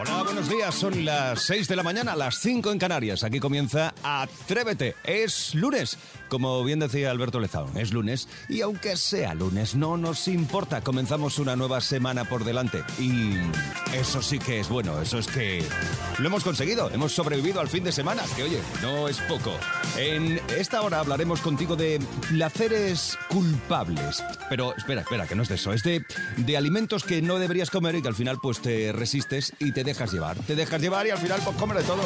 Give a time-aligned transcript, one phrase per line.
[0.00, 0.74] Hola, buenos días.
[0.74, 3.22] Son las 6 de la mañana, las 5 en Canarias.
[3.22, 4.96] Aquí comienza Atrévete.
[5.04, 5.98] Es lunes.
[6.30, 8.26] Como bien decía Alberto Lezaun, es lunes.
[8.48, 10.80] Y aunque sea lunes, no nos importa.
[10.80, 12.82] Comenzamos una nueva semana por delante.
[12.98, 13.34] Y
[13.92, 15.02] eso sí que es bueno.
[15.02, 15.62] Eso es que
[16.18, 16.90] lo hemos conseguido.
[16.90, 18.22] Hemos sobrevivido al fin de semana.
[18.36, 19.52] Que oye, no es poco.
[19.98, 24.24] En esta hora hablaremos contigo de placeres culpables.
[24.48, 25.74] Pero espera, espera, que no es de eso.
[25.74, 26.06] Es de,
[26.38, 29.89] de alimentos que no deberías comer y que al final pues te resistes y te
[29.90, 30.36] dejas llevar.
[30.38, 32.02] Te dejas llevar y al final pues comer de todo.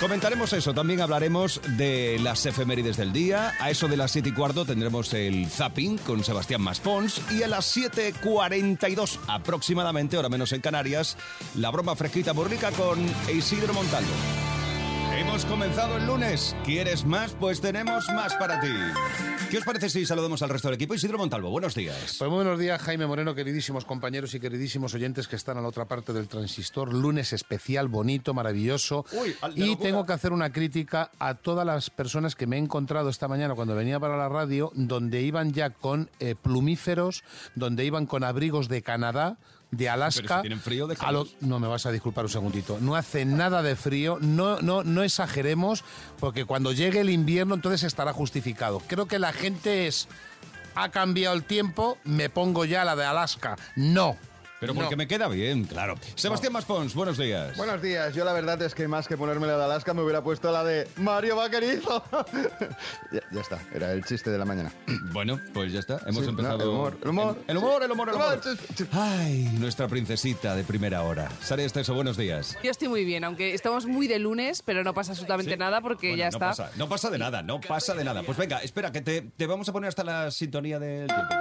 [0.00, 3.52] Comentaremos eso, también hablaremos de las efemérides del día.
[3.60, 7.20] A eso de las 7 y cuarto tendremos el zapping con Sebastián Maspons.
[7.30, 11.16] Y a las 7.42 aproximadamente, hora menos en Canarias,
[11.54, 12.98] la broma fresquita burrica con
[13.32, 14.51] Isidro Montalvo.
[15.18, 16.56] Hemos comenzado el lunes.
[16.64, 17.32] ¿Quieres más?
[17.38, 18.68] Pues tenemos más para ti.
[19.50, 20.94] ¿Qué os parece si saludamos al resto del equipo?
[20.94, 22.16] Isidro Montalvo, buenos días.
[22.18, 25.68] Pues muy buenos días, Jaime Moreno, queridísimos compañeros y queridísimos oyentes que están a la
[25.68, 26.92] otra parte del transistor.
[26.94, 29.04] Lunes especial, bonito, maravilloso.
[29.12, 29.88] Uy, al- de y locura.
[29.90, 33.54] tengo que hacer una crítica a todas las personas que me he encontrado esta mañana
[33.54, 37.22] cuando venía para la radio, donde iban ya con eh, plumíferos,
[37.54, 39.36] donde iban con abrigos de Canadá.
[39.72, 40.42] De Alaska.
[40.42, 42.78] Si frío, a no me vas a disculpar un segundito.
[42.80, 45.82] No hace nada de frío, no, no, no exageremos,
[46.20, 48.80] porque cuando llegue el invierno entonces estará justificado.
[48.86, 50.08] Creo que la gente es.
[50.74, 53.56] Ha cambiado el tiempo, me pongo ya la de Alaska.
[53.74, 54.16] No.
[54.62, 54.80] Pero No.
[54.82, 55.96] porque me queda bien, claro.
[56.14, 57.56] Sebastián Maspons, buenos días.
[57.56, 60.22] Buenos días, yo la verdad es que más que ponerme la de Alaska me hubiera
[60.22, 62.04] puesto la de Mario Vaquerizo.
[63.12, 64.72] ya, ya está, era el chiste de la mañana.
[65.12, 65.98] Bueno, pues ya está.
[66.06, 66.58] Hemos Sí, empezado.
[66.58, 67.38] no, el humor, el humor.
[67.48, 68.40] El, el humor, el humor, el humor.
[68.92, 71.28] Ay, nuestra princesita de primera hora.
[71.42, 72.56] Sara Esteso, buenos días.
[72.62, 75.58] Yo estoy muy bien, aunque estamos muy de lunes, pero no pasa absolutamente Sí.
[75.58, 76.46] nada porque Bueno, ya no está.
[76.50, 78.22] Pasa, no pasa de nada, no pasa de nada.
[78.22, 81.34] Pues venga, espera, que te, te vamos a poner hasta la sintonía del tiempo.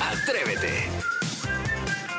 [0.00, 1.01] Atrévete.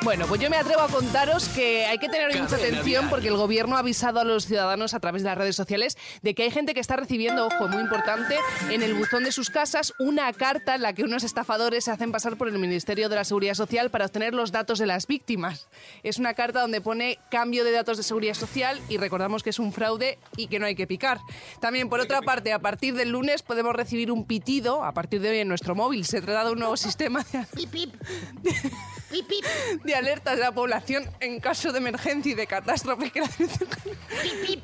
[0.04, 3.10] Bueno, pues yo me atrevo a contaros que hay que tener mucha Cadena atención Dial.
[3.10, 6.34] porque el gobierno ha avisado a los ciudadanos a través de las redes sociales de
[6.34, 8.36] que hay gente que está recibiendo, ojo, muy importante,
[8.70, 12.12] en el buzón de sus casas una carta en la que unos estafadores se hacen
[12.12, 15.68] pasar por el Ministerio de la Seguridad Social para obtener los datos de las víctimas.
[16.02, 19.58] Es una carta donde pone cambio de datos de seguridad social y recordamos que es
[19.58, 21.18] un fraude y que no hay que picar.
[21.60, 25.30] También, por otra parte, a partir del lunes podemos recibir un pitido a partir de
[25.30, 26.04] hoy en nuestro móvil.
[26.04, 27.38] Se trata de un nuevo sistema de
[29.84, 33.68] de alertas de la población en caso de emergencia y de catástrofe que la Dirección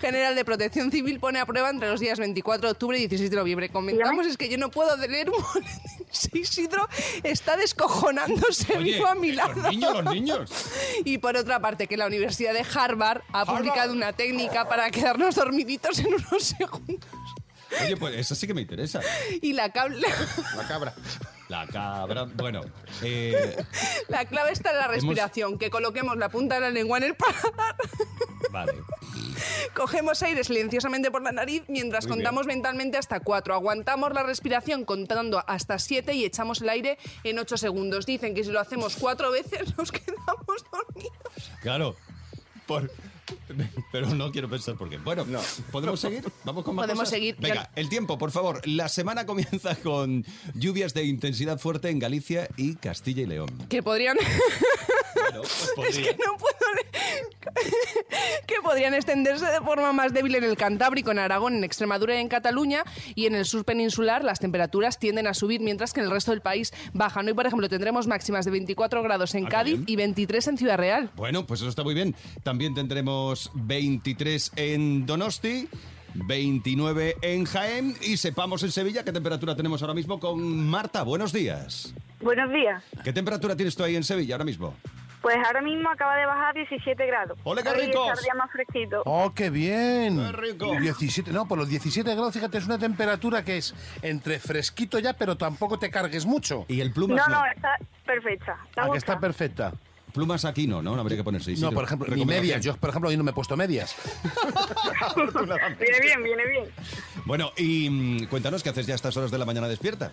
[0.00, 3.30] General de Protección Civil pone a prueba entre los días 24 de octubre y 16
[3.30, 3.68] de noviembre.
[3.68, 5.44] Comentamos es que yo no puedo leer un
[6.32, 6.88] Isidro
[7.22, 9.54] está descojonándose Oye, vivo a mi lado.
[9.54, 10.50] los niños, los niños.
[11.04, 15.34] Y por otra parte, que la Universidad de Harvard ha publicado una técnica para quedarnos
[15.36, 17.08] dormiditos en unos segundos.
[17.84, 19.00] Oye, pues eso sí que me interesa.
[19.40, 20.04] Y la, cable-
[20.56, 20.94] La cabra.
[21.50, 22.26] La cabra.
[22.36, 22.60] Bueno,
[23.02, 23.56] eh,
[24.08, 27.16] la clave está en la respiración, que coloquemos la punta de la lengua en el
[27.16, 27.74] paladar.
[28.52, 28.74] vale.
[29.74, 33.52] Cogemos aire silenciosamente por la nariz mientras Muy contamos mentalmente hasta 4.
[33.52, 38.06] Aguantamos la respiración contando hasta 7 y echamos el aire en 8 segundos.
[38.06, 41.50] Dicen que si lo hacemos cuatro veces nos quedamos dormidos.
[41.62, 41.96] Claro.
[42.68, 42.92] Por...
[43.92, 44.98] Pero no quiero pensar por qué.
[44.98, 45.24] Bueno,
[45.70, 46.24] ¿podemos seguir?
[46.44, 47.14] Vamos con más Podemos cosas?
[47.14, 47.36] seguir.
[47.38, 48.66] Venga, el tiempo, por favor.
[48.66, 50.24] La semana comienza con
[50.54, 53.50] lluvias de intensidad fuerte en Galicia y Castilla y León.
[53.68, 54.16] Que podrían...
[55.12, 55.42] Bueno,
[55.76, 56.54] pues es que no puedo...
[58.46, 62.18] que podrían extenderse de forma más débil en el Cantábrico, en Aragón, en Extremadura y
[62.18, 62.84] en Cataluña.
[63.14, 66.30] Y en el sur peninsular las temperaturas tienden a subir mientras que en el resto
[66.30, 67.26] del país bajan.
[67.26, 69.84] Hoy, por ejemplo, tendremos máximas de 24 grados en Ah, Cádiz bien.
[69.86, 71.10] y 23 en Ciudad Real.
[71.16, 72.14] Bueno, pues eso está muy bien.
[72.42, 75.68] También tendremos 23 en Donosti.
[76.12, 81.04] 29 en Jaén y sepamos en Sevilla qué temperatura tenemos ahora mismo con Marta.
[81.04, 81.94] Buenos días.
[82.20, 82.82] Buenos días.
[83.04, 84.74] ¿Qué temperatura tienes tú ahí en Sevilla ahora mismo?
[85.20, 87.38] Pues ahora mismo acaba de bajar 17 grados.
[87.44, 89.02] ¡Ole, qué está día más fresquito.
[89.04, 90.16] ¡Oh, qué bien!
[90.16, 90.74] ¡Qué rico!
[90.80, 95.12] 17, no, por los 17 grados, fíjate, es una temperatura que es entre fresquito ya,
[95.12, 96.64] pero tampoco te cargues mucho.
[96.68, 98.58] Y el plumas No, no, está perfecta.
[98.74, 99.72] ¿Te Ah, que está perfecta.
[100.12, 100.94] Plumas aquí no, ¿no?
[100.94, 101.54] No habría que ponerse.
[101.56, 102.64] No, por ejemplo, ni medias.
[102.64, 103.94] Yo, por ejemplo, hoy no me he puesto medias.
[105.78, 106.64] viene bien, viene bien.
[107.26, 110.10] Bueno, y mm, cuéntanos qué haces ya a estas horas de la mañana despierta.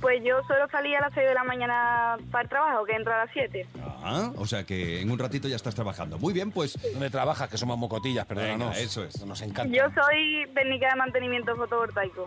[0.00, 3.14] Pues yo solo salí a las 6 de la mañana para el trabajo, que entro
[3.14, 3.66] a las 7.
[3.80, 3.95] Ah,
[4.36, 6.18] o sea que en un ratito ya estás trabajando.
[6.18, 8.70] Muy bien, pues Me trabajas, que somos mocotillas, perdónanos.
[8.70, 9.24] Venga, eso es.
[9.24, 9.74] Nos encanta.
[9.74, 12.26] Yo soy técnica de mantenimiento fotovoltaico.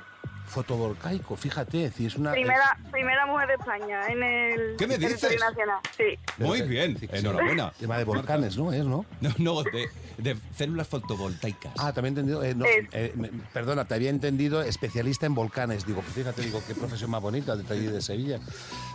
[0.49, 2.31] Fotovoltaico, fíjate, si es una...
[2.31, 5.39] Primera, primera mujer de España en el ¿Qué me dices?
[5.39, 5.79] nacional.
[5.95, 6.17] Sí.
[6.37, 7.71] Muy bien, enhorabuena.
[7.79, 8.73] Tema de volcanes, ¿no?
[8.73, 9.05] Es, ¿no?
[9.21, 9.87] No, no, de,
[10.17, 11.71] de células fotovoltaicas.
[11.77, 12.43] Ah, también he entendido.
[12.43, 15.85] eh, no, eh, me- perdona, te había entendido especialista en volcanes.
[15.85, 18.39] Digo, pues fíjate, digo, qué profesión más bonita de allí de Sevilla.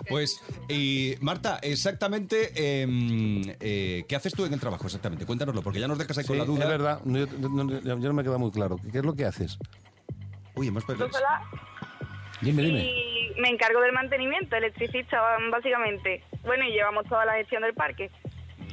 [0.08, 5.24] Pues, y Marta, exactamente, eh, eh, ¿qué haces tú en el trabajo exactamente?
[5.24, 6.64] Cuéntanoslo, porque ya nos dejas ahí con la duda.
[6.64, 8.78] es verdad, no, yo, yo no me queda muy claro.
[8.90, 9.56] ¿Qué es lo que haces?
[10.54, 11.06] Uy, hemos perdido.
[11.06, 11.42] Yo sola
[12.40, 12.80] Dime, dime.
[12.80, 15.20] y me encargo del mantenimiento, electricista
[15.50, 16.22] básicamente.
[16.42, 18.10] Bueno, y llevamos toda la gestión del parque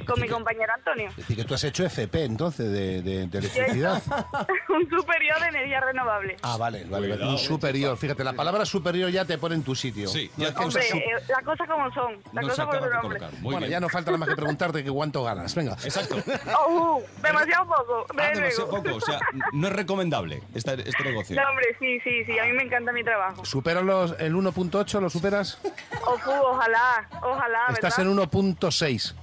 [0.06, 1.08] con mi compañero Antonio.
[1.10, 4.02] Es decir, que tú has hecho FP entonces de, de- de electricidad.
[4.68, 6.36] Un superior de energía renovable.
[6.42, 7.14] Ah, vale, vale, vale.
[7.14, 7.30] Cuidado.
[7.32, 7.96] Un superior.
[7.96, 10.08] Fíjate, la palabra superior ya te pone en tu sitio.
[10.08, 12.16] Sí, No ya es que Hombre, su- eh, las cosas como son.
[12.32, 13.00] Las cosas nombre.
[13.00, 13.32] colocar.
[13.34, 13.70] Muy bueno, bien.
[13.70, 15.54] ya no falta nada más que preguntarte que cuánto ganas.
[15.54, 15.76] Venga.
[15.84, 16.16] Exacto.
[16.66, 18.06] Oh, uh, demasiado poco.
[18.18, 18.94] Ah, de demasiado poco.
[18.96, 19.18] O sea,
[19.52, 21.36] no es recomendable este, este negocio.
[21.40, 22.38] No, hombre, sí, sí, sí.
[22.38, 23.44] A mí me encanta mi trabajo.
[23.44, 25.00] ¿Superas los, el 1.8?
[25.00, 25.58] ¿Lo superas?
[26.06, 28.12] O fu, ojalá, ojalá, Estás ¿verdad?
[28.12, 29.14] en 1.6.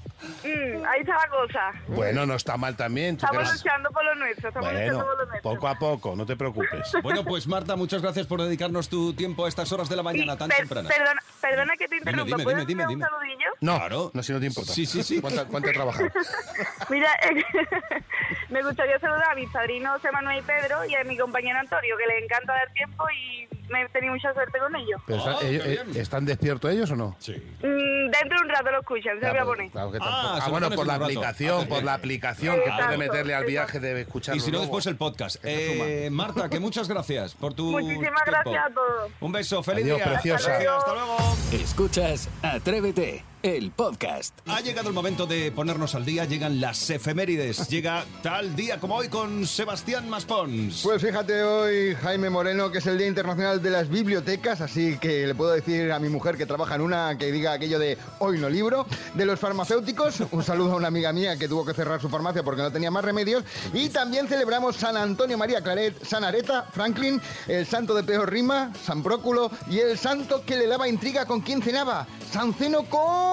[0.43, 1.71] Mm, ahí está la cosa.
[1.87, 3.17] Bueno, no está mal también.
[3.17, 4.49] tú Estamos luchando por lo nuestro.
[4.49, 5.51] Estamos Bueno, luchando por lo nuestro.
[5.53, 6.91] poco a poco, no te preocupes.
[7.03, 10.37] Bueno, pues Marta, muchas gracias por dedicarnos tu tiempo a estas horas de la mañana
[10.37, 10.91] tan Per- tempranas.
[10.91, 12.25] Perdona, perdona que te interrumpa.
[12.25, 13.49] dime, ¿Puedes dime, hacer dime, un saludillo?
[13.61, 14.11] No, Claro.
[14.13, 14.73] no, si no te importa.
[14.73, 15.21] Sí, sí, sí.
[15.21, 16.09] ¿Cuánto, cuánto he trabajado?
[16.89, 17.09] Mira,
[18.49, 21.95] me gustaría saludar a mis padrinos José Manuel y Pedro y a mi compañero Antonio,
[21.97, 25.01] que le encanta dar tiempo y me he tenido mucha suerte con ellos.
[25.05, 26.01] Pero están, Oh, qué ellos- eh, bien.
[26.01, 27.15] ¿Están despiertos ellos o no?
[27.19, 27.33] Sí.
[27.33, 29.71] Mm, dentro de un rato lo escuchan, se lo voy a poner.
[29.71, 30.35] claro que Ah, tampoco.
[30.35, 31.05] se Ah, lo bueno, pones por en la un rato.
[31.05, 34.57] aplicación, Haces por la aplicación que puede meterle al viaje de escucharlo Y si no,
[34.57, 34.65] luego.
[34.65, 35.37] después el podcast.
[35.43, 38.19] Eh, Marta, que muchas gracias por tu Muchísimas tiempo.
[38.51, 39.11] gracias a todos.
[39.19, 40.05] Un beso, feliz Adiós, día.
[40.13, 40.51] preciosa.
[40.57, 41.17] Hasta luego.
[41.53, 44.37] Escuchas Atrévete, el podcast.
[44.47, 46.25] Ha llegado el momento de ponernos al día.
[46.25, 47.67] Llegan las efemérides.
[47.69, 50.81] Llega tal día como hoy con Sebastián Maspons.
[50.83, 55.27] Pues fíjate hoy, Jaime Moreno, que es el Día Internacional de las Bibliotecas, así que
[55.27, 58.39] le puedo decir a mi mujer que trabaja en una que diga aquello de hoy
[58.39, 58.85] no libro.
[59.13, 62.43] De los farmacéuticos, un saludo a una amiga mía que tuvo que cerrar su farmacia
[62.43, 63.43] porque no tenía más remedios.
[63.73, 68.71] Y también celebramos San Antonio María Claret, San Areta, Franklin, el santo de peor rima,
[68.83, 73.28] San Próculo y el santo que le daba intriga con quién cenaba, San Ceno con...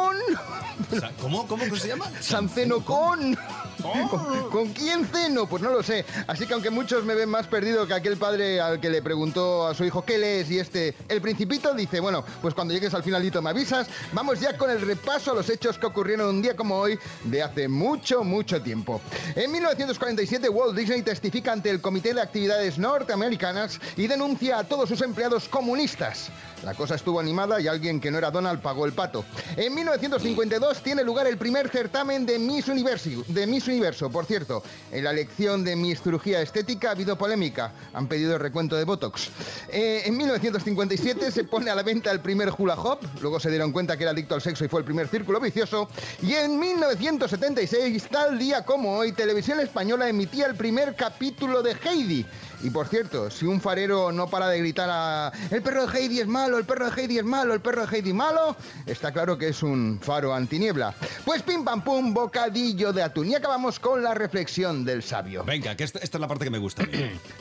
[1.01, 1.47] Sa- ¿Cómo?
[1.47, 2.07] ¿Cómo que se llama?
[2.21, 3.37] San Ceno con...
[4.51, 5.47] ¿Con, quién ceno?
[5.47, 6.05] Pues no lo sé.
[6.27, 9.67] Así que aunque muchos me ven más perdido que aquel padre al que le preguntó
[9.67, 13.03] a su hijo qué lees y este, el principito, dice, bueno, pues cuando llegues al
[13.03, 16.57] finalito me avisas, vamos ya con el repaso a los hechos que ocurrieron un día
[16.57, 19.01] como hoy de hace mucho, mucho tiempo.
[19.35, 24.89] En 1947 Walt Disney testifica ante el Comité de Actividades Norteamericanas y denuncia a todos
[24.89, 26.31] sus empleados comunistas.
[26.65, 29.25] La cosa estuvo animada y alguien que no era Donald pagó el pato.
[29.57, 34.11] En 1952 tiene lugar el primer certamen de Miss, Universi- de Universo.
[34.11, 37.73] Por cierto, en la elección de Miss Cirugía Estética ha habido polémica.
[37.93, 39.29] Han pedido recuento de Botox.
[39.69, 43.01] Eh, en 1957 se pone a la venta el primer hula hop.
[43.21, 45.89] Luego se dieron cuenta que era adicto al sexo y fue el primer círculo vicioso.
[46.23, 52.27] Y en 1976, tal día como hoy, Televisión Española emitía el primer capítulo de Heidi.
[52.63, 56.21] Y por cierto, si un farero no para de gritar a el perro de Heidi
[56.21, 58.57] es malo, el perro de Heidi es malo, el perro de Heidi malo,
[58.87, 60.95] está claro que es un faro antiniebla.
[61.25, 63.31] Pues pim pam pum, bocadillo de atún.
[63.31, 65.45] Y acabamos con la reflexión del sabio.
[65.45, 66.83] Venga, que esta, esta es la parte que me gusta.
[66.83, 66.93] a mí.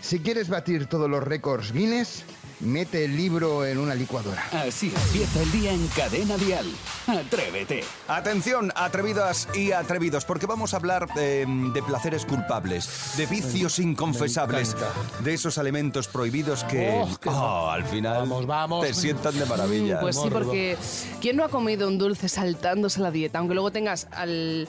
[0.01, 2.23] Si quieres batir todos los récords Guinness,
[2.65, 4.43] mete el libro en una licuadora.
[4.51, 6.65] Así empieza el día en Cadena Dial.
[7.07, 7.83] Atrévete.
[8.07, 14.75] Atención, atrevidas y atrevidos, porque vamos a hablar eh, de placeres culpables, de vicios inconfesables,
[15.19, 18.85] de esos alimentos prohibidos que Oh, oh, al final Vamos, vamos.
[18.85, 19.99] te sientan de maravilla.
[19.99, 20.77] Pues sí, porque
[21.21, 23.39] ¿quién no ha comido un dulce saltándose la dieta?
[23.39, 24.67] Aunque luego tengas al,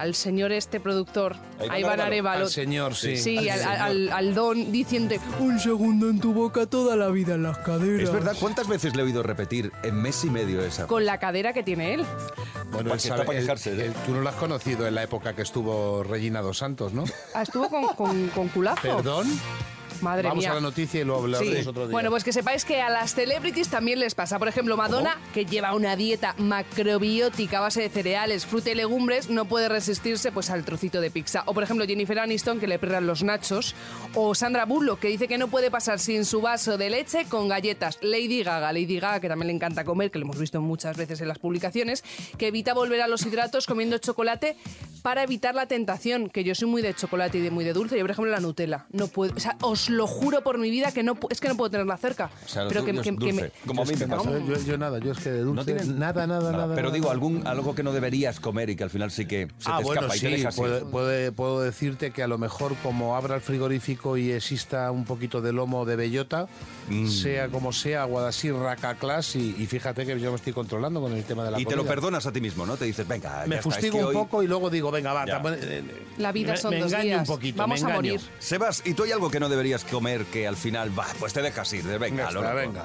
[0.00, 2.44] al señor este productor, Ahí va a Iván Arevalo.
[2.46, 3.16] Al señor, sí.
[3.16, 3.76] Sí, Al al, señor.
[3.80, 8.02] al- al don diciendo un segundo en tu boca toda la vida en las caderas.
[8.04, 10.86] Es verdad, ¿cuántas veces le he oído repetir en mes y medio esa?
[10.86, 12.04] Con la cadera que tiene él.
[12.70, 13.86] Bueno, Para él sabe- está para quejarse, ¿eh?
[13.86, 17.04] él- tú no lo has conocido en la época que estuvo Regina dos Santos, ¿no?
[17.34, 18.82] Ah, Estuvo con, con, con culazo.
[18.82, 19.26] ¿Perdón?
[20.02, 20.52] Madre Vamos mía.
[20.52, 21.68] a la noticia y lo hablaremos Sí.
[21.68, 21.92] otro día.
[21.92, 24.38] Bueno, pues que sepáis que a las celebrities también les pasa.
[24.38, 29.30] Por ejemplo, Madonna, que lleva una dieta macrobiótica a base de cereales, fruta y legumbres,
[29.30, 31.42] no puede resistirse pues al trocito de pizza.
[31.46, 33.74] O por ejemplo, Jennifer Aniston, que le perran los nachos.
[34.14, 37.48] O Sandra Bullock, que dice que no puede pasar sin su vaso de leche con
[37.48, 37.98] galletas.
[38.02, 41.20] Lady Gaga, Lady Gaga, que también le encanta comer, que lo hemos visto muchas veces
[41.20, 42.04] en las publicaciones,
[42.36, 44.56] que evita volver a los hidratos comiendo chocolate
[45.02, 47.96] para evitar la tentación, que yo soy muy de chocolate y de muy de dulce.
[47.96, 48.86] Yo, por ejemplo, la Nutella.
[48.90, 51.48] No puedo, o sea, os os lo juro por mi vida que no es que
[51.48, 52.30] no puedo tenerla cerca.
[52.44, 54.30] O sea, lo pero que, me- dulce, como a mí me No, pasa.
[54.46, 55.86] yo, yo nada, yo es que de dulce, ¿No tienes?
[55.88, 56.74] nada, nada, Nada, nada.
[56.74, 56.94] Pero nada.
[56.94, 59.78] digo, algún, algo que no deberías comer y que al final sí que se ah,
[59.78, 63.34] te bueno, escapa y te puede- puede- puedo decirte que a lo mejor como abra
[63.36, 66.46] el frigorífico y exista un poquito de lomo de bellota,
[66.88, 67.06] Mm.
[67.08, 71.12] sea como sea, Guadasir, Raca Class, y, y fíjate que yo me estoy controlando con
[71.12, 72.76] el tema de la Y te lo perdonas a ti mismo, ¿no?
[72.76, 74.90] Te dices, venga, Me ya está, es fustigo que un hoy- poco y luego digo,
[74.90, 75.82] venga, va, eh,
[76.18, 77.20] La vida me, son me dos días.
[77.20, 78.20] un poquito, Vamos me a morir.
[78.38, 81.42] Sebas, ¿y tú hay algo que no deberías comer que al final, va, pues te
[81.42, 81.84] dejas ir?
[81.84, 82.84] de Venga, lo venga.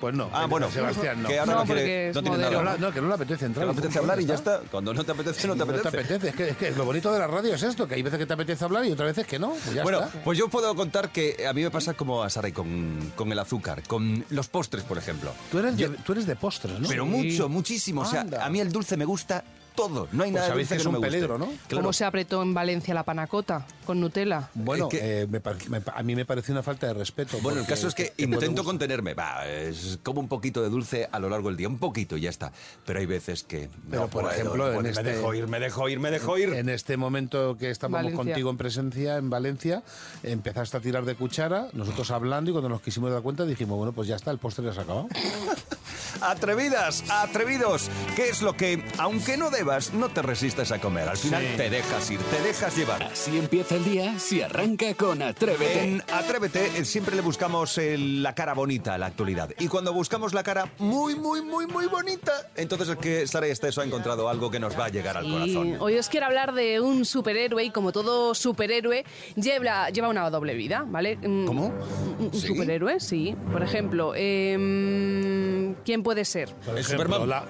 [0.00, 1.28] Pues no, Ah, bueno, Sebastián, no.
[1.28, 2.58] que ahora No, no, quiere- no tiene Que modelo.
[2.58, 2.76] no, nada.
[2.76, 3.64] no, que no le apetece Que entrar.
[3.64, 4.60] no apetece hablar y ya está.
[4.70, 5.96] Cuando no te apetece, no te No te apetece.
[6.14, 6.28] apetece.
[6.28, 8.26] Es que, es que lo bonito de la radio es esto, que hay veces que
[8.26, 9.52] te apetece hablar y otras veces que no.
[9.52, 10.22] Pues ya Bueno, está.
[10.22, 13.38] pues yo puedo contar que a mí me pasa como a Saray con, con el
[13.38, 15.32] azúcar, con los postres, por ejemplo.
[15.50, 16.86] Tú eres, de, tú eres de postres, ¿no?
[16.88, 18.02] Pero mucho, muchísimo.
[18.02, 19.44] O sea, a mí el dulce me gusta
[19.76, 20.08] todo.
[20.12, 21.16] No hay Pues nada sabéis dulce que que es no me un guste.
[21.16, 21.46] peligro, ¿no?
[21.68, 21.82] Claro.
[21.82, 24.48] ¿Cómo se apretó en Valencia la panacota con Nutella?
[24.54, 27.38] Bueno, Es que- eh, me me a mí me parece una falta de respeto.
[27.42, 29.14] Bueno, el caso es que puede intento contenerme.
[29.14, 32.22] Va, es como un poquito de dulce a lo largo del día, un poquito y
[32.22, 32.50] ya está.
[32.84, 33.68] Pero hay veces que.
[33.90, 36.10] Pero, no por puedo, ejemplo, en puedo, este- Me dejo ir, me dejo ir, me
[36.10, 36.48] dejo ir.
[36.54, 38.16] En este momento que estamos Valencia.
[38.16, 39.82] contigo en presencia en Valencia,
[40.22, 43.92] empezaste a tirar de cuchara, nosotros hablando y cuando nos quisimos dar cuenta dijimos, bueno,
[43.92, 45.08] pues ya está, el postre ya se ha acabado.
[46.20, 47.90] Atrevidas, atrevidos.
[48.14, 51.08] ¿Qué es lo que, aunque no debas, no te resistes a comer?
[51.08, 51.56] Al final Sí.
[51.56, 53.02] te dejas ir, te dejas llevar.
[53.02, 55.84] Así empieza el día si arranca con Atrévete.
[55.84, 59.50] En Atrévete eh, siempre le buscamos el- la cara bonita a la actualidad.
[59.58, 63.80] Y cuando buscamos la cara muy, muy, muy, muy bonita, entonces es que Sara Esteso
[63.80, 65.76] ha encontrado algo que nos va a llegar al corazón.
[65.80, 69.04] hoy os quiero hablar de un superhéroe y como todo superhéroe
[69.36, 71.16] lleva, lleva una doble vida, ¿vale?
[71.16, 71.72] Mm, ¿Cómo?
[72.18, 72.46] Un, ¿Sí?
[72.48, 73.34] superhéroe, sí.
[73.52, 76.54] Por ejemplo, em, ¿quién puede ser?
[76.64, 77.28] Por ¿Es ejemplo, Superman?
[77.28, 77.44] la-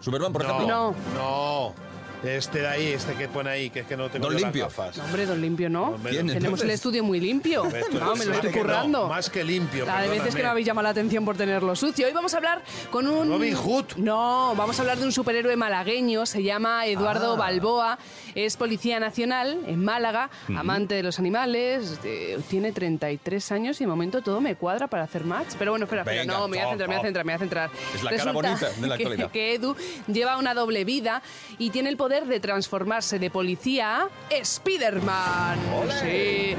[0.00, 0.68] Superman, por no, ejemplo.
[0.76, 0.94] No.
[1.14, 1.89] no.
[2.22, 4.42] Este de ahí, este que pone ahí, que es que no tengo Don yo las
[4.42, 4.64] Limpio.
[4.64, 4.96] gafas.
[4.98, 5.84] No, Hombre, don Limpio, ¿no?
[5.90, 6.64] Hombre, ¿Quién, Tenemos entonces?
[6.64, 7.64] el estudio muy limpio.
[7.64, 9.08] No, me lo es- estoy que no, currando.
[9.08, 12.06] más que limpio, La de veces que no habéis llamado la atención por tenerlo sucio.
[12.06, 13.28] Hoy vamos a hablar con un...
[13.30, 13.84] Robin Hood.
[13.96, 16.26] No, vamos a hablar de un superhéroe malagueño.
[16.26, 17.36] Se llama Eduardo Ah.
[17.36, 17.98] Balboa.
[18.34, 21.98] Es policía nacional en Málaga, amante de los animales.
[22.04, 25.54] eh, tiene 33 años y de momento todo me cuadra para hacer match.
[25.58, 26.24] Pero bueno, espera, espera.
[26.26, 27.70] No, me voy a centrar, me voy a centrar, me voy a centrar.
[27.94, 29.30] Es la cara bonita de la que- actualidad.
[29.30, 29.74] que Edu
[30.06, 31.22] lleva una doble vida
[31.58, 34.08] y tiene el poder de transformarse de policía a
[34.44, 35.58] Spiderman.
[36.02, 36.54] Sí.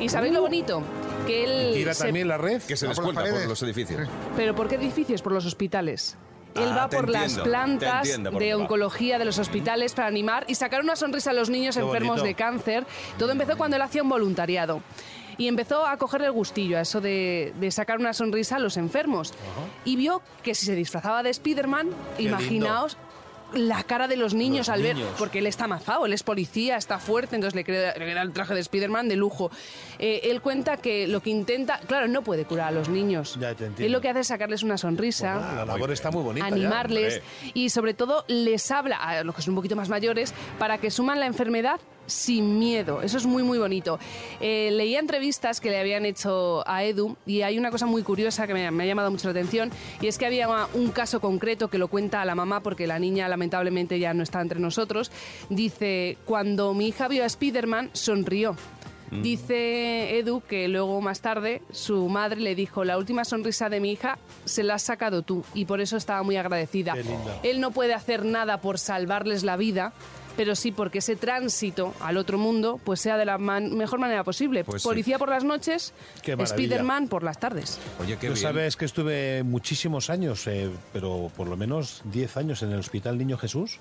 [0.00, 0.82] ¿Y sabéis lo bonito?
[1.26, 2.60] Que él Tira se- también la red.
[2.62, 3.48] Que se Va por las por paredes.
[3.48, 4.08] los edificios.
[4.36, 5.22] ¿Pero por qué edificios?
[5.22, 6.16] Por los hospitales.
[6.54, 8.62] Él Ah, va te por las entiendo, te plantas entiendo por de dónde va.
[8.64, 12.18] oncología de los hospitales para animar y sacar una sonrisa a los niños Qué enfermos
[12.18, 12.26] bonito.
[12.26, 12.86] de cáncer.
[13.18, 14.82] Todo empezó cuando él hacía un voluntariado.
[15.38, 18.76] Y empezó a cogerle el gustillo a eso de, de sacar una sonrisa a los
[18.76, 19.32] enfermos.
[19.86, 22.98] Y vio que si se disfrazaba de Spiderman, imaginaos
[23.54, 26.76] la cara de los niños Los al ver, porque él está amazado, él es policía,
[26.76, 29.50] está fuerte, entonces le crea, el traje de Spiderman de lujo.
[29.98, 33.36] Eh, él cuenta que lo que intenta, claro, no puede curar a los niños.
[33.40, 33.84] Ya te entiendo.
[33.84, 36.46] Él lo que hace es sacarles una sonrisa La labor está muy bonita.
[36.46, 37.20] animarles
[37.54, 40.90] y sobre todo les habla a los que son un poquito más mayores para que
[40.90, 43.02] suman la enfermedad sin miedo.
[43.02, 43.98] Eso es muy muy bonito.
[44.40, 48.46] Eh, leía entrevistas que le habían hecho a Edu y hay una cosa muy curiosa
[48.46, 51.68] que me, me ha llamado mucho la atención y es que había un caso concreto
[51.68, 55.10] que lo cuenta a la mamá porque la niña lamentablemente ya no está entre nosotros.
[55.48, 58.56] Dice, cuando mi hija vio a Spiderman sonrió.
[59.20, 63.92] Dice Edu que luego más tarde su madre le dijo, la última sonrisa de mi
[63.92, 66.94] hija se la has sacado tú y por eso estaba muy agradecida.
[67.42, 69.92] Él no puede hacer nada por salvarles la vida,
[70.36, 74.24] pero sí porque ese tránsito al otro mundo pues sea de la man- mejor manera
[74.24, 74.64] posible.
[74.64, 74.88] Pues sí.
[74.88, 75.92] Policía por las noches.
[76.46, 77.78] Spiderman por las tardes.
[78.00, 78.36] Oye, qué Tú bien.
[78.42, 83.18] sabes que estuve muchísimos años, eh, pero por lo menos 10 años en el Hospital
[83.18, 83.80] Niño Jesús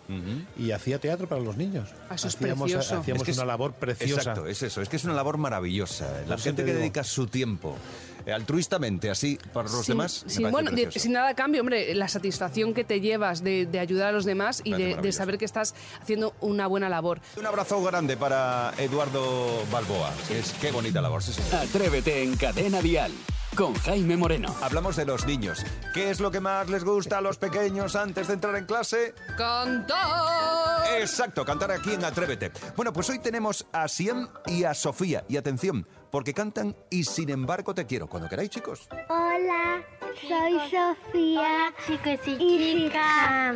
[0.58, 1.89] y hacía teatro para los niños.
[2.10, 2.98] Ah, eso es hacíamos precioso.
[3.00, 4.15] hacíamos Es que es- una labor preciosa.
[4.22, 4.81] Exacto, es eso.
[4.81, 6.22] Es que es una labor maravillosa.
[6.27, 7.75] La Yo gente que dedica su tiempo
[8.11, 11.94] eh, altruistamente, así, para los Sin- demás, sin, bueno, de- sin nada a cambio, hombre,
[11.96, 15.46] la satisfacción que te llevas de, de ayudar a los demás y de, saber que
[15.46, 17.20] estás haciendo una buena labor.
[17.38, 20.12] Un abrazo grande para Eduardo Balboa.
[20.30, 21.34] Es, qué bonita labor, sí.
[21.54, 23.12] Atrévete en Cadena Dial
[23.56, 24.56] con Jaime Moreno.
[24.62, 25.63] Hablamos de los niños.
[25.94, 29.13] ¿Qué es lo que más les gusta a los pequeños antes de entrar en clase?
[29.38, 30.98] ¡Cantar!
[31.00, 32.51] Exacto, cantar aquí en Atrévete.
[32.75, 35.24] Bueno, pues hoy tenemos a Siem y a Sofía.
[35.28, 38.08] Y atención, porque cantan y sin embargo te quiero.
[38.08, 38.88] Cuando queráis, chicos.
[39.10, 39.82] Hola,
[40.27, 43.53] soy Sofía Chicos y y chicas, Chica.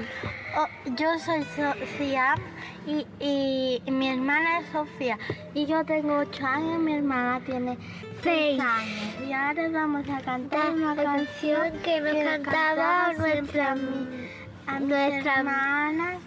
[0.58, 2.36] Oh, yo soy Sofía
[2.88, 5.18] y, y- y mi hermana es Sofía.
[5.54, 8.60] Y yo tengo 8 años, mi hermana tiene 6 Seis.
[8.62, 9.28] años.
[9.28, 13.72] Y ahora vamos a cantar una La canción que nos cantaba nuestra,
[14.68, 16.20] a nuestra- hermanas.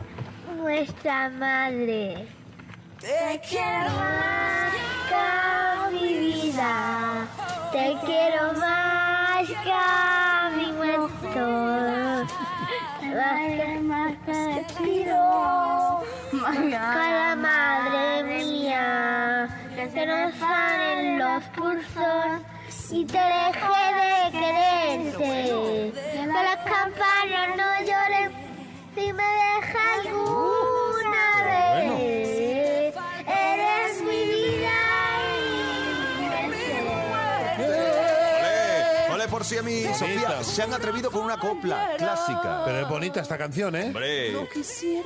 [0.57, 2.27] nuestra madre.
[3.01, 4.73] Te quiero más
[6.59, 12.27] Te quiero más que a mi muerto.
[13.15, 14.67] Más que más que.
[16.73, 19.49] Cada madre mía.
[19.95, 22.43] Que nos salen los pulsos.
[22.91, 25.93] Y te dejé de quererte.
[26.13, 28.33] Que las campanas no lloren
[28.97, 30.28] si me dejas
[39.39, 40.43] por si a mí, Sofía!
[40.43, 42.63] Se han atrevido con una copla clásica.
[42.65, 43.85] Pero es bonita esta canción, ¿eh?
[43.87, 44.33] Hombre,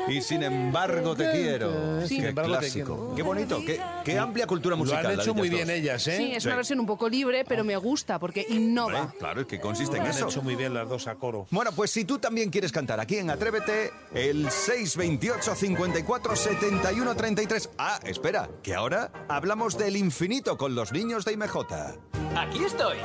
[0.09, 2.07] y sin embargo te quiero.
[2.07, 2.97] Sin Qué embargo te clásico.
[2.97, 3.15] quiero.
[3.15, 5.05] Qué bonito, qué, qué amplia cultura Lo musical.
[5.05, 5.77] han la hecho muy bien dos.
[5.77, 6.17] ellas, ¿eh?
[6.17, 9.03] Sí, es una versión un poco libre, pero me gusta porque innova.
[9.03, 10.29] Hombre, claro, es que consiste en Lo han eso.
[10.29, 11.47] hecho muy bien las dos a coro.
[11.51, 17.69] Bueno, pues si tú también quieres cantar aquí en Atrévete, el 628 54 71 33.
[17.77, 21.57] Ah, espera, que ahora hablamos del infinito con los niños de IMJ.
[22.35, 22.97] Aquí estoy.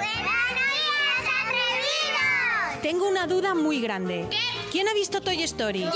[2.87, 4.29] Tengo una duda muy grande.
[4.71, 5.81] ¿Quién ha visto Toy Story?
[5.81, 5.89] Yo.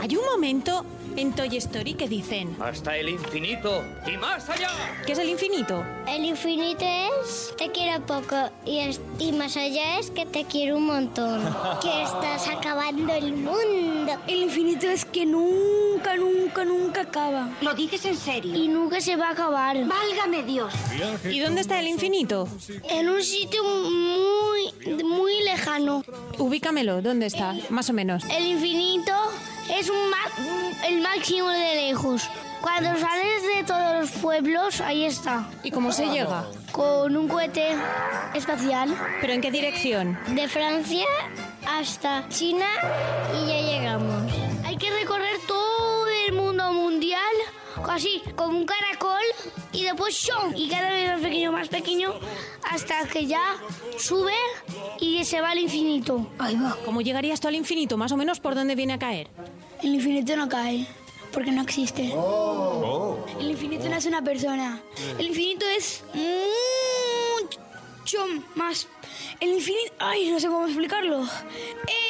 [0.00, 0.84] Hay un momento
[1.16, 4.70] en Toy Story que dicen, Hasta el infinito y más allá.
[5.06, 5.84] ¿qué es el infinito?
[6.06, 10.76] El infinito es te quiero poco y, es- y más allá es que te quiero
[10.76, 11.40] un montón.
[11.82, 14.12] que estás acabando el mundo.
[14.26, 17.48] El infinito es que nunca, nunca, nunca acaba.
[17.60, 18.54] ¿Lo dices en serio?
[18.54, 19.76] Y nunca se va a acabar.
[19.84, 20.72] Válgame Dios.
[21.30, 22.48] ¿Y dónde está el infinito?
[22.88, 26.02] En un sitio muy, muy lejano.
[26.38, 27.54] Ubícamelo, ¿dónde está?
[27.68, 28.24] Más o menos.
[28.30, 29.12] El infinito
[29.78, 30.10] es un
[30.86, 32.28] el máximo de lejos.
[32.60, 35.48] Cuando sales de todos los pueblos, ahí está.
[35.62, 36.44] ¿Y cómo se llega?
[36.72, 37.70] Con un cohete
[38.34, 38.94] espacial.
[39.20, 40.18] ¿Pero en qué dirección?
[40.28, 41.06] De Francia
[41.66, 42.66] hasta China
[43.34, 44.32] y ya llegamos.
[44.64, 47.20] Hay que recorrer todo el mundo mundial,
[47.88, 49.22] así como un caracol,
[49.72, 50.52] y después ¡shum!
[50.56, 52.14] y cada vez más pequeño, más pequeño,
[52.70, 53.56] hasta que ya
[53.98, 54.34] sube
[55.00, 56.26] y se va al infinito.
[56.38, 56.76] Ahí va.
[56.84, 57.96] ¿Cómo llegarías tú al infinito?
[57.96, 59.28] Más o menos por dónde viene a caer.
[59.82, 60.86] El infinito no cae,
[61.32, 62.12] porque no existe.
[63.38, 64.80] El infinito no es una persona.
[65.18, 66.02] El infinito es
[68.00, 68.88] mucho más.
[69.38, 69.92] El infinito...
[69.98, 71.20] Ay, no sé cómo explicarlo.
[71.20, 72.09] Infinito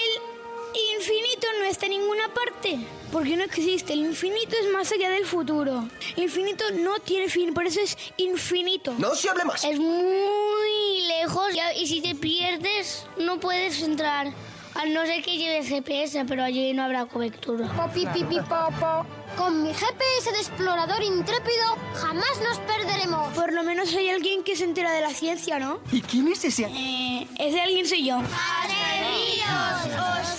[1.61, 2.79] no está en ninguna parte,
[3.13, 3.93] porque no existe.
[3.93, 5.89] El infinito es más allá del futuro.
[6.17, 8.95] El infinito no tiene fin, por eso es infinito.
[8.99, 9.63] No se hable más.
[9.65, 14.33] Es muy lejos y- si te pierdes no puedes entrar.
[14.73, 17.67] A no ser que lleves GPS, pero allí no habrá cobertura.
[17.77, 19.05] Popi, pipi, popo.
[19.37, 23.35] Con mi GPS de explorador intrépido jamás nos perderemos.
[23.35, 25.81] Por lo menos hay alguien que se entera de la ciencia, ¿no?
[25.91, 26.67] ¿Y quién es ese?
[26.73, 28.17] Eh, ese alguien soy yo.
[28.19, 29.87] ¡Atrevidos!
[30.23, 30.39] ¡Os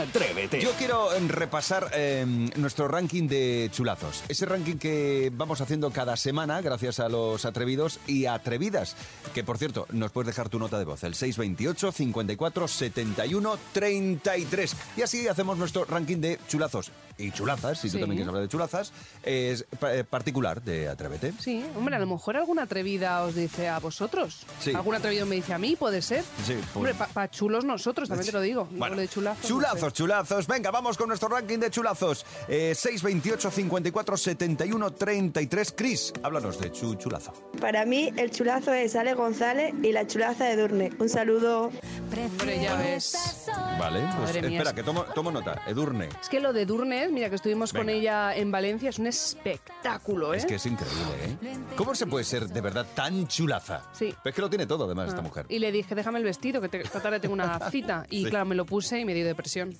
[0.00, 0.60] Atrévete.
[0.60, 2.24] Yo quiero eh, repasar eh,
[2.56, 4.22] nuestro ranking de chulazos.
[4.28, 8.96] Ese ranking que vamos haciendo cada semana gracias a los atrevidos y atrevidas.
[9.34, 14.76] Que por cierto, nos puedes dejar tu nota de voz, el 628 54 71 33.
[14.96, 18.48] Y así hacemos nuestro ranking de chulazos y chulazas, si tú también quieres hablar de
[18.48, 21.32] chulazas, es pa- eh, particular de Atrévete.
[21.38, 24.40] Sí, hombre, a lo mejor alguna atrevida os dice a vosotros.
[24.60, 24.72] Sí.
[24.74, 26.24] Algún atrevido me dice a mí, puede ser.
[26.46, 28.68] Sí, pues- Hombre, para chulos nosotros, también te lo digo.
[28.72, 29.42] Lo de chulazos.
[29.42, 29.81] no chulazos, sé.
[29.90, 30.46] Chulazos.
[30.46, 32.24] Venga, vamos con nuestro ranking de chulazos.
[32.48, 35.72] Eh, 628 54 71 33.
[35.76, 37.32] Cris, háblanos de tu chulazo.
[37.60, 40.90] Para mí, el chulazo es Ale González y la chulaza de Durne.
[40.98, 41.70] Un saludo.
[42.14, 43.46] Hombre, ya ves.
[43.78, 45.62] Vale, pues Madre mía, espera, es- que tomo, tomo nota.
[45.66, 46.08] Edurne.
[46.20, 47.98] Es que lo de Durnes, mira que estuvimos con Venga.
[47.98, 50.38] ella en Valencia, es un espectáculo, ¿eh?
[50.38, 51.56] Es que es increíble, ¿eh?
[51.76, 53.82] ¿Cómo se puede ser de verdad tan chulaza?
[53.92, 54.14] Sí.
[54.22, 55.46] Pero es que lo tiene todo, además, esta Ah, mujer.
[55.48, 58.04] Y le dije, déjame el vestido, que te- esta tarde tengo una cita.
[58.10, 58.30] Y Sí.
[58.30, 59.71] claro, me lo puse y me dio depresión.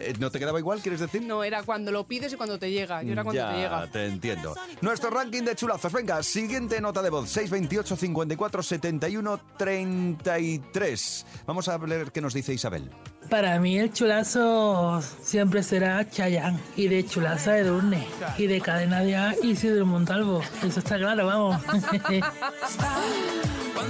[0.00, 1.22] Eh, ¿No te quedaba igual, quieres decir?
[1.22, 3.02] No, era cuando lo pides y cuando te llega.
[3.02, 3.90] Yo era cuando ya, te llega.
[3.90, 4.54] te entiendo.
[4.80, 5.92] Nuestro ranking de chulazos.
[5.92, 7.28] Venga, siguiente nota de voz.
[7.30, 11.26] 628 54 71 33.
[11.46, 12.90] Vamos a ver qué nos dice Isabel.
[13.30, 18.06] Para mí el chulazo siempre será Chayán y de chulaza de Durne
[18.38, 20.40] y de cadena de A Isidro Montalvo.
[20.64, 21.60] Eso está claro, vamos.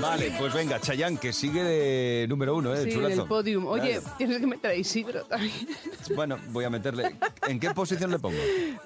[0.00, 2.78] Vale, pues venga, Chayán, que sigue de número uno, ¿eh?
[2.82, 3.16] el Sí, chulazo.
[3.16, 3.66] del podium.
[3.66, 4.16] Oye, Claro.
[4.18, 5.52] tienes que meter a Isidro también.
[6.14, 7.16] Bueno, voy a meterle.
[7.48, 8.36] ¿En qué posición le pongo?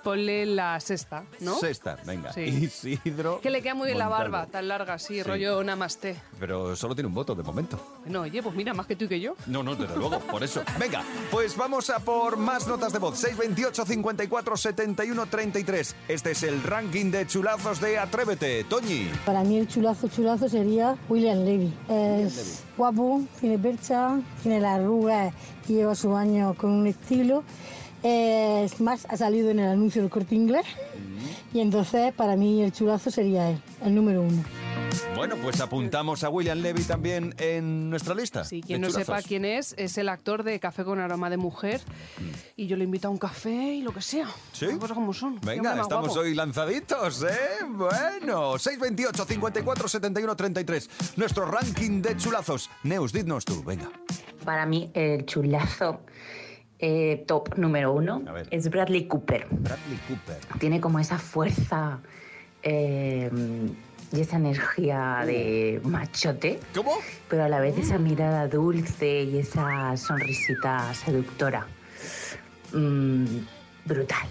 [0.04, 1.56] Ponle la sexta, ¿no?
[1.58, 2.32] Sexta, venga.
[2.32, 2.42] Sí.
[2.42, 3.40] Isidro.
[3.40, 5.22] Que le queda muy bien la barba, tan larga, así, Sí.
[5.24, 6.16] rollo namaste.
[6.38, 7.98] Pero solo tiene un voto de momento.
[8.04, 9.34] Bueno, oye, pues mira, más que tú y que yo.
[9.46, 10.62] No, no, desde luego, por eso.
[10.78, 13.18] Venga, pues vamos a por más notas de voz.
[13.18, 15.96] 628 54 71 33.
[16.06, 18.64] Este es el ranking de chulazos de Atrévete.
[18.64, 19.10] Toñi.
[19.26, 21.74] Para mí el chulazo chulazo sería William Levy.
[21.88, 25.34] Es guapo, tiene percha, tiene las arrugas
[25.66, 27.42] y lleva su años con un estilo
[28.02, 30.64] es más, ha salido en el anuncio del corte inglés.
[31.52, 34.44] Y entonces, para mí, el chulazo sería él, el número uno.
[35.14, 38.44] Bueno, pues apuntamos a William Levy también en nuestra lista.
[38.44, 41.80] Sí, quien no sepa quién es, es el actor de Café con aroma de mujer.
[42.56, 44.28] Y yo le invito a un café y lo que sea.
[44.52, 44.66] ¿Sí?
[44.66, 45.40] Las cosas como son.
[45.40, 46.20] Venga, estamos guapo.
[46.20, 47.64] hoy lanzaditos, ¿eh?
[47.68, 50.90] Bueno, 628 54 71 33.
[51.16, 52.70] Nuestro ranking de chulazos.
[52.82, 53.90] Neus, dinos tú, venga.
[54.44, 56.00] Para mí, el chulazo
[56.78, 59.46] eh, top número uno es Bradley Cooper.
[59.50, 60.58] Bradley Cooper.
[60.58, 62.00] Tiene como esa fuerza
[62.62, 63.30] eh,
[64.12, 66.60] y esa energía de machote.
[66.74, 66.92] ¿Cómo?
[67.28, 71.66] Pero a la vez esa mirada dulce y esa sonrisita seductora.
[72.72, 73.38] Mm,
[73.88, 74.28] brutal.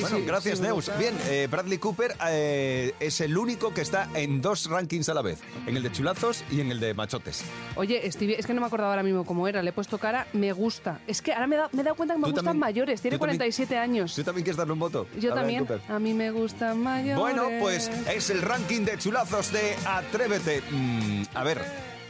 [0.00, 0.90] bueno, gracias, Neus.
[0.98, 5.22] Bien, eh, Bradley Cooper eh, es el único que está en dos rankings a la
[5.22, 7.42] vez: en el de chulazos y en el de machotes.
[7.76, 9.62] Oye, Stevie, es que no me acordaba ahora mismo cómo era.
[9.62, 11.00] Le he puesto cara, me gusta.
[11.06, 13.00] Es que ahora me, da- me he dado cuenta que me Tú gustan también- mayores.
[13.02, 14.14] Tiene tú también- 47 años.
[14.14, 15.06] ¿Tú también quieres darle un voto?
[15.18, 15.66] Yo a también.
[15.66, 15.80] Cooper?
[15.88, 17.18] A mí me gustan mayores.
[17.18, 20.62] Bueno, pues es el ranking de chulazos de Atrévete.
[20.70, 21.60] Mm, a ver,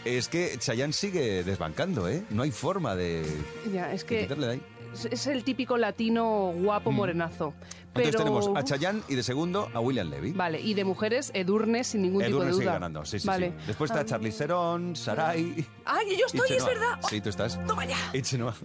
[0.04, 2.24] es que Chayanne sigue desbancando, ¿eh?
[2.30, 3.24] No hay forma de,
[3.72, 4.62] Ya, es de que quitarle de ahí.
[4.92, 7.54] Es- el típico latino guapo morenazo.
[7.92, 8.06] Pero...
[8.06, 8.08] Mm.
[8.08, 10.32] Entonces tenemos a Chayanne y de segundo a William Levy.
[10.32, 12.72] Vale, y de mujeres, Edurne sin ningún tipo Edurne de sigue duda.
[12.74, 13.50] ganando, sí, sí, vale.
[13.50, 13.54] sí.
[13.66, 14.04] Después está Ah.
[14.06, 15.66] Charlie Serón, Sarai...
[15.84, 16.68] ¡Ay, yo estoy, es Chenoa.
[16.68, 16.98] verdad!
[17.10, 17.60] Sí, tú estás.
[17.66, 17.96] ¡Toma ya!
[18.14, 18.54] Y Chenoa.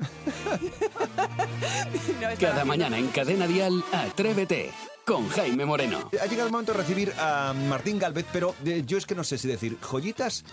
[2.39, 4.71] Cada mañana en Cadena Dial, Atrévete
[5.07, 6.09] con Jaime Moreno.
[6.21, 9.23] Ha llegado el momento de recibir a Martín Galvez, pero eh, yo es que no
[9.23, 10.43] sé si decir joyitas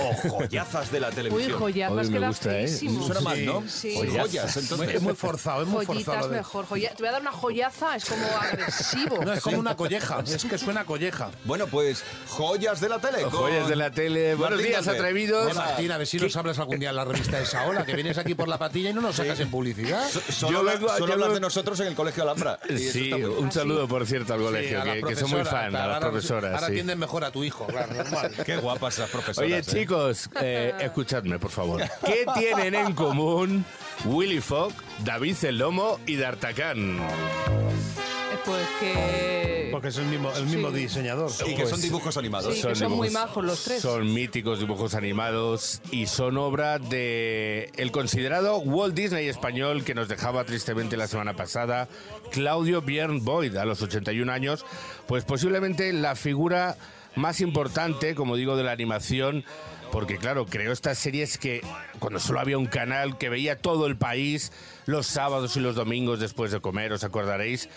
[0.00, 1.58] o joyazas de la Uy, televisión.
[1.60, 2.66] joyazas me queda gusta, ¿eh?
[2.66, 3.62] Suena mal, ¿no?
[3.68, 3.94] Sí.
[3.94, 4.96] Joyas, entonces.
[4.96, 6.26] Es muy forzado, es muy Joyitas forzado.
[6.26, 6.66] lo de- mejor.
[6.66, 9.24] joya- Te voy a dar una joyaza, es como agresivo.
[9.24, 11.30] No, es como una colleja, es que suena colleja.
[11.44, 13.22] Bueno, pues joyas de la tele.
[13.22, 14.34] con Joyas de la tele.
[14.34, 15.00] Buenos Martín días, Galvez.
[15.02, 15.54] atrevidos.
[15.54, 17.94] Martín, a ver si nos hablas algún día en la revista de esa ola, que
[17.94, 20.08] vienes aquí por la patilla y no nos sacas en publicidad.
[20.10, 22.58] So- Solo, Yo vengo a- solo yo hablas vengo- de nosotros en el Colegio Alhambra.
[22.68, 25.86] Sí, un saludo, por cierto, al colegio, Sí, que, que soy muy fan, claro, a
[25.88, 26.54] las profesoras.
[26.54, 26.72] Ahora sí.
[26.72, 28.32] atienden mejor a tu hijo, claro, normal.
[28.46, 29.46] Qué guapas las profesoras.
[29.46, 29.62] Oye, ¿eh?
[29.62, 31.82] chicos, eh, escuchadme, por favor.
[32.04, 33.64] ¿Qué tienen en común
[34.04, 34.72] Willy Fogg,
[35.04, 36.98] David el Lomo y D'Artagnan?
[36.98, 39.39] Eh, Pues que...
[39.80, 40.76] Porque es el mismo, el mismo Sí.
[40.76, 41.30] diseñador.
[41.46, 42.54] Y que son dibujos animados.
[42.54, 43.80] Sí, que son muy majos los tres.
[43.80, 50.06] Son míticos dibujos animados y son obra de el considerado Walt Disney español que nos
[50.06, 51.88] dejaba tristemente la semana pasada,
[52.30, 54.66] Claudio Björn Boyd, a los 81 años,
[55.06, 56.76] pues posiblemente la figura
[57.16, 59.46] más importante, como digo, de la animación.
[59.92, 61.62] Porque claro, creó estas series que
[61.98, 64.52] cuando solo había un canal que veía todo el país
[64.86, 67.68] los sábados y los domingos después de comer, os acordaréis.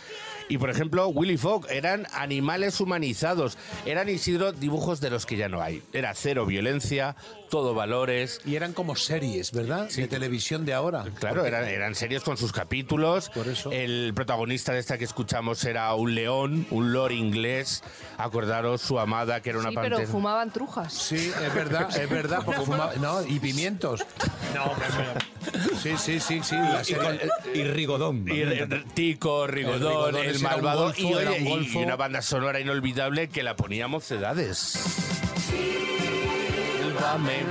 [0.50, 3.58] Y por ejemplo, Willy Fogg eran animales humanizados.
[3.86, 5.82] Eran Isidro dibujos de los que ya no hay.
[5.94, 7.16] Era cero violencia,
[7.54, 8.42] todo valores.
[8.46, 9.88] Y eran como series, ¿verdad?
[9.88, 11.04] De televisión de ahora.
[11.20, 13.30] Claro, Porque- eran, eran series con sus capítulos.
[13.30, 13.72] Por eso.
[13.72, 17.84] El protagonista de esta que escuchamos era un león, un lord inglés.
[18.18, 19.98] Acordaros su amada, que era una Sí, pantera.
[19.98, 20.94] pero fumaban trujas.
[20.94, 24.04] Sí, es verdad, es verdad, porque fumaba- no, y pimientos.
[24.56, 24.72] No,
[25.80, 26.56] Sí, sí, sí, sí.
[26.56, 28.26] La serie- Y Rigodón.
[28.28, 28.44] Y
[28.96, 31.80] Tico, Rigodón, El Rigodón, el, era un malvado golfo, y, oye, era un y- golfo.
[31.82, 34.80] y una banda sonora inolvidable que la poníamos edades.
[37.04, 37.44] Sílvame,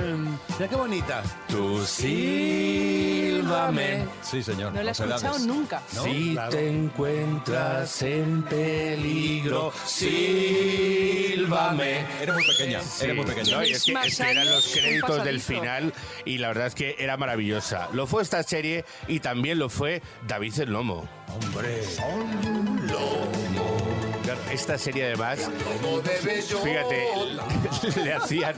[0.57, 1.21] Mira qué bonita.
[1.47, 3.27] tú sílvame.
[4.23, 4.73] Sí, señor.
[4.73, 5.23] No la he Mocedades.
[5.23, 5.81] escuchado nunca.
[5.87, 6.49] Si Claro.
[6.51, 11.43] te encuentras en peligro, sílvame.
[12.21, 12.81] Eres muy pequeña.
[12.81, 13.03] Sí.
[13.05, 13.57] Eres muy pequeña.
[13.57, 15.61] No, y es que, es que eran los Un créditos del pasadizo.
[15.61, 15.93] final
[16.25, 17.89] y la verdad es que era maravillosa.
[17.93, 21.07] Lo fue esta serie y también lo fue David el Lomo.
[21.29, 21.83] Hombre.
[24.23, 25.49] Claro, Esta serie además,
[26.63, 27.07] fíjate,
[28.03, 28.55] le hacían...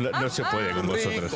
[0.00, 1.32] No, no se puede con vosotros.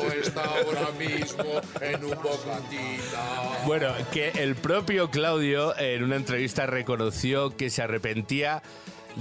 [3.65, 8.61] Bueno, que el propio Claudio en una entrevista reconoció que se arrepentía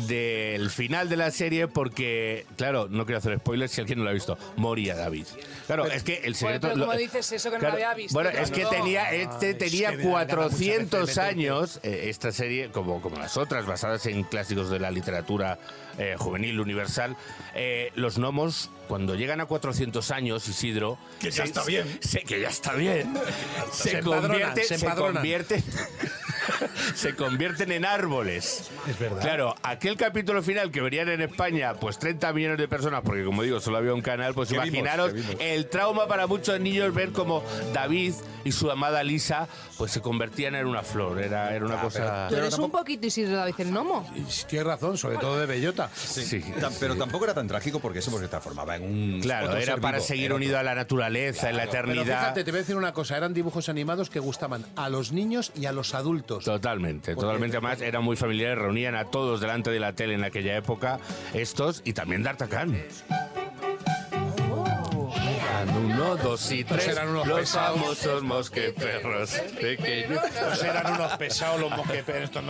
[0.06, 4.10] del final de la serie porque, claro, no quiero hacer spoilers si alguien no lo
[4.10, 5.26] ha visto, moría David.
[5.66, 6.68] Claro, es que el secreto...
[6.68, 8.12] pero lo- ¿cómo dices eso que no lo había visto?
[8.14, 8.68] Bueno, es que no.
[8.70, 11.40] tenía, este es tenía que me dan ganas muchas 400 veces de meterte.
[11.40, 15.58] años, eh, esta serie, como, como las otras, basadas en clásicos de la literatura
[15.98, 17.16] eh, juvenil universal,
[17.54, 20.98] eh, los gnomos, cuando llegan a 400 años, Isidro...
[21.20, 21.86] Que ya está bien.
[22.00, 23.14] se- que ya está bien.
[23.72, 25.62] se, Se empadronan, convierte, se se convierte
[26.94, 28.70] se convierten en árboles.
[28.88, 29.20] Es verdad.
[29.20, 33.42] Claro, aquel capítulo final que verían en España, pues 30 millones de personas, porque como
[33.42, 38.14] digo, solo había un canal, pues imaginaros el trauma para muchos niños ver como David
[38.44, 41.18] y su amada Lisa, pues se convertían en una flor.
[41.20, 42.26] Era, era una cosa.
[42.28, 44.08] Tú eres un poquito Isidro David el Gnomo.
[44.48, 45.90] Tienes razón, sobre todo de bellota.
[45.94, 46.40] Sí.
[46.60, 49.20] Tam- Pero tampoco era tan trágico porque eso pues, se transformaba en un.
[49.20, 50.44] Claro, era ser para vivo, seguir era otro.
[50.44, 52.04] unido a la naturaleza, en la Pero eternidad.
[52.20, 55.50] fíjate, te voy a decir una cosa, eran dibujos animados que gustaban a los niños
[55.56, 56.35] y a los adultos.
[56.44, 57.80] Totalmente, Porque- totalmente más.
[57.80, 60.98] Eran muy familiares, reunían a todos delante de la tele en aquella época,
[61.34, 62.82] estos y también D'Artagnan.
[65.16, 66.96] Eran uno, dos y Pues tres.
[66.96, 67.80] eran unos los pesados.
[67.80, 70.20] famosos mosqueperros pequeños.
[70.48, 72.44] Pues eran unos pesados los mosqueteros, estos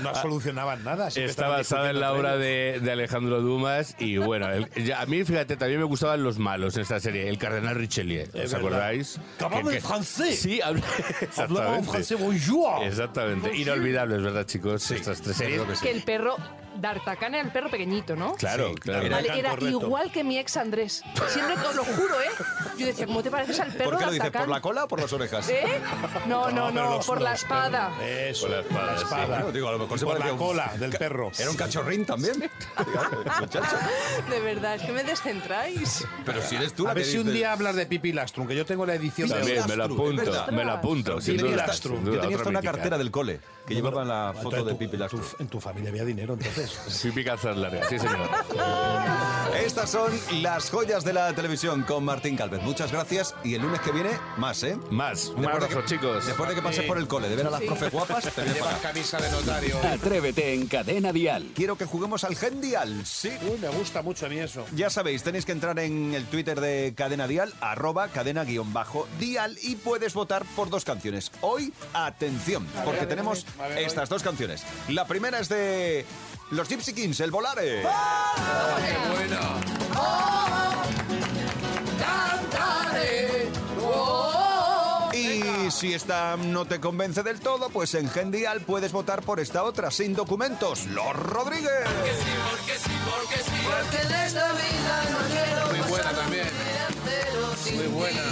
[0.00, 1.08] no, solucionaban nada.
[1.08, 5.24] Está basada en la obra de, de Alejandro Dumas y bueno, el- ya- a mí
[5.24, 9.20] fíjate, también me gustaban los malos en esta serie, el cardenal Richelieu, ¿os acordáis?
[9.40, 10.40] Hablaba en francés.
[10.40, 10.82] Sí, habla-
[11.36, 11.90] Hablaba en exactamente.
[11.90, 12.84] francés, bonjour.
[12.84, 14.90] Exactamente, inolvidables, ¿verdad chicos?
[14.90, 15.62] Estas tres series.
[15.80, 16.36] Que el perro,
[16.80, 18.34] D'Artagnan era el perro pequeñito, ¿no?
[18.36, 19.08] Claro, claro.
[19.10, 21.02] Vale, era igual que mi ex Andrés.
[21.28, 22.28] Siempre os lo juro, ¿eh?
[22.78, 24.30] Yo decía, ¿cómo te pareces al perro ¿Por qué lo dices?
[24.30, 25.48] ¿Por la cola o por las orejas?
[25.48, 25.80] ¿Eh?
[26.26, 27.90] No, no, pero no, los- por la los espada.
[28.02, 29.04] Eso, Por la espada, sí.
[29.28, 31.30] Bueno, digo, a lo mejor se por parecía la un- cola del perro.
[31.38, 32.50] Era un cachorrín también.
[33.40, 33.76] Muchacho.
[34.30, 36.06] De verdad, es que me descentráis.
[36.24, 38.12] Pero si eres tú A la ver que si un dices- día hablas de Pipi
[38.12, 40.48] Lastrum, que yo tengo la edición de También, me es apunto, verdad.
[40.48, 41.20] me lo apunto.
[41.20, 42.72] sin Yo tenía duda, hasta- sin yo tenía hasta otra una mítica.
[42.72, 45.22] cartera del cole que llevaba la foto de Pipi Lastrum.
[45.22, 46.67] tu- En tu familia había dinero, entonces.
[47.02, 48.28] Pipi calzas largas, sí señor.
[49.64, 52.62] Estas son las joyas de la televisión con Martín Calvet.
[52.62, 54.76] Muchas gracias y el lunes que viene más, ¿eh?
[54.90, 56.26] Más, un Después de abrazo que- chicos.
[56.26, 56.86] Después de que pases Sí.
[56.86, 57.66] por el cole, de ver a las Sí.
[57.66, 58.88] profes guapas, te vienes para acá.
[58.92, 59.76] camisa de notario.
[59.82, 61.50] Atrévete en Cadena Dial.
[61.54, 63.30] Quiero que juguemos al Gendial, sí.
[63.50, 64.64] Uy, me gusta mucho a mí eso.
[64.74, 69.08] Ya sabéis, tenéis que entrar en el Twitter de Cadena Dial, arroba cadena guion bajo
[69.18, 71.32] dial y puedes votar por dos canciones.
[71.40, 73.44] Hoy, atención, porque ver, tenemos
[73.76, 74.62] estas dos canciones.
[74.88, 76.04] La primera es de
[76.50, 77.82] los Gypsy Kings, el Volare.
[77.82, 79.40] ¡Qué buena!
[85.12, 89.64] Y si esta no te convence del todo, pues en Gendial puedes votar por esta
[89.64, 91.70] otra, sin documentos, Los Rodríguez.
[95.70, 96.57] Muy buena también.
[97.74, 98.22] Muy buena.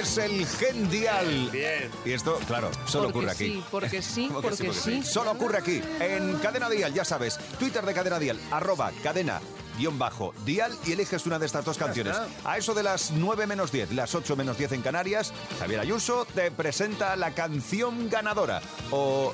[0.00, 1.48] Es el Gendial.
[1.50, 1.90] Bien.
[2.04, 3.44] Y esto, claro, solo Porque ocurre aquí.
[3.44, 5.02] sí, porque sí, Porque porque sí.
[5.02, 7.38] Solo ocurre aquí, en Cadena Dial, ya sabes.
[7.58, 9.40] Twitter de Cadena Dial, arroba cadena
[9.78, 12.16] guion bajo dial y eliges una de estas dos canciones.
[12.44, 16.26] A eso de las 9 menos 10, las 8 menos 10 en Canarias, Javier Ayuso
[16.34, 18.60] te presenta la canción ganadora.
[18.90, 19.32] O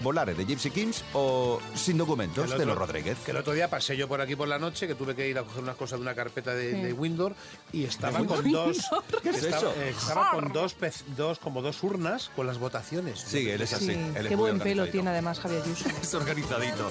[0.00, 3.18] Volare de Gypsy Kings o Sin documentos de los Rodríguez.
[3.24, 5.38] Que el otro día pasé yo por aquí por la noche, que tuve que ir
[5.38, 7.32] a coger unas cosas de una carpeta de, de Windows
[7.72, 8.78] y estaba con dos.
[9.22, 9.74] ¿Qué es estaba, eso?
[9.76, 13.20] eh, estaba con dos, pez- dos, como dos urnas con las votaciones.
[13.20, 13.86] Sí, él es así.
[13.86, 15.88] Sí, él es qué buen pelo tiene además Javier Ayuso.
[16.02, 16.88] Es organizadito.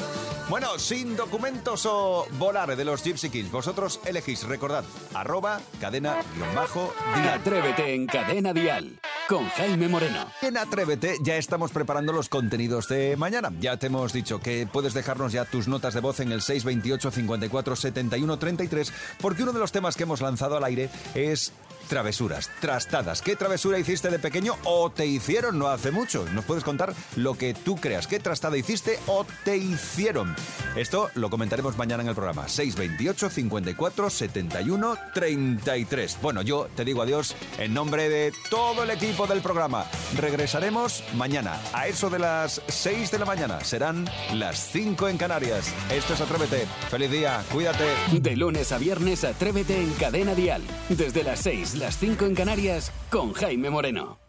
[0.50, 3.52] Bueno, sin documentos o Volare de los Gypsy Kings.
[3.52, 7.30] Vosotros elegís, recordad, arroba cadena guion bajo dial.
[7.40, 10.28] Atrévete en Cadena Dial con Jaime Moreno.
[10.42, 13.52] En Atrévete ya estamos preparando los contenidos de mañana.
[13.60, 17.12] Ya te hemos dicho que puedes dejarnos ya tus notas de voz en el 628
[17.12, 21.52] 54 71 33 porque uno de los temas que hemos lanzado al aire es
[21.88, 23.22] travesuras, trastadas.
[23.22, 26.26] ¿Qué travesura hiciste de pequeño o te hicieron no hace mucho?
[26.34, 28.08] Nos puedes contar lo que tú creas.
[28.08, 30.36] ¿Qué trastada hiciste o te hicieron?
[30.76, 32.48] Esto lo comentaremos mañana en el programa.
[32.48, 36.18] 628 54 71 33.
[36.22, 39.86] Bueno, yo te digo adiós en nombre de todo el equipo del programa.
[40.18, 43.64] Regresaremos mañana a eso de las 6 de la mañana.
[43.64, 45.74] Serán las 5 en Canarias.
[45.92, 46.68] Esto es Atrévete.
[46.90, 47.44] Feliz día.
[47.52, 47.86] Cuídate.
[48.12, 50.62] De lunes a viernes, Atrévete en Cadena Dial.
[50.90, 54.27] Desde las 6, las 5 en Canarias, con Jaime Moreno.